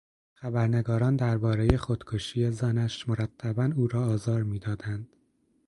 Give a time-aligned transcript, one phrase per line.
[0.33, 5.13] خبرنگاران دربارهی خودکشی زنش مرتبا او را آزار میدادند.